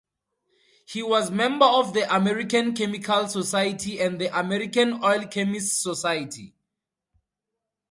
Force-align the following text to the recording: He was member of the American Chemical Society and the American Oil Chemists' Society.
He 0.87 1.03
was 1.03 1.29
member 1.29 1.63
of 1.63 1.93
the 1.93 2.11
American 2.11 2.73
Chemical 2.73 3.27
Society 3.27 3.99
and 3.99 4.19
the 4.19 4.35
American 4.35 4.93
Oil 5.03 5.27
Chemists' 5.27 5.79
Society. 5.83 6.55